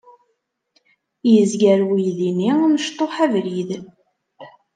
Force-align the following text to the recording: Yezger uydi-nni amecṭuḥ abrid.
Yezger 1.31 1.79
uydi-nni 1.91 2.51
amecṭuḥ 2.63 3.13
abrid. 3.25 3.69